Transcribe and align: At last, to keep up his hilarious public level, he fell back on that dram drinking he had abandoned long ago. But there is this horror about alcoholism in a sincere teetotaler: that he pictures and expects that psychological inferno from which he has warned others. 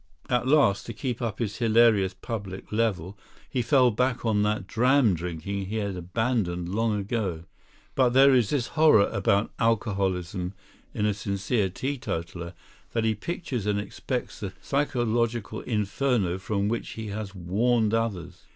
At 0.31 0.47
last, 0.47 0.87
to 0.87 0.93
keep 0.93 1.21
up 1.21 1.37
his 1.37 1.57
hilarious 1.57 2.15
public 2.15 2.71
level, 2.71 3.19
he 3.47 3.61
fell 3.61 3.91
back 3.91 4.25
on 4.25 4.41
that 4.41 4.65
dram 4.65 5.13
drinking 5.13 5.67
he 5.67 5.75
had 5.77 5.95
abandoned 5.95 6.69
long 6.69 6.99
ago. 6.99 7.43
But 7.93 8.09
there 8.09 8.33
is 8.33 8.49
this 8.49 8.69
horror 8.69 9.07
about 9.11 9.51
alcoholism 9.59 10.55
in 10.91 11.05
a 11.05 11.13
sincere 11.13 11.69
teetotaler: 11.69 12.55
that 12.93 13.03
he 13.03 13.13
pictures 13.13 13.67
and 13.67 13.79
expects 13.79 14.39
that 14.39 14.65
psychological 14.65 15.61
inferno 15.61 16.39
from 16.39 16.67
which 16.67 16.93
he 16.97 17.09
has 17.09 17.35
warned 17.35 17.93
others. 17.93 18.47